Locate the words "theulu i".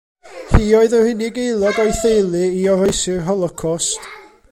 2.01-2.67